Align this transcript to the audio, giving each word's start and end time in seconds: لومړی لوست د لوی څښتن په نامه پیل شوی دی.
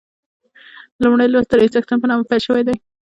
لومړی 1.03 1.27
لوست 1.29 1.49
د 1.49 1.53
لوی 1.59 1.69
څښتن 1.73 1.97
په 2.01 2.07
نامه 2.09 2.25
پیل 2.29 2.41
شوی 2.47 2.63
دی. 2.67 2.75